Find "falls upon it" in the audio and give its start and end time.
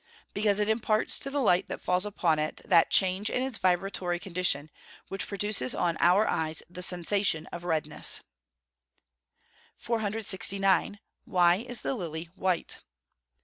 1.79-2.59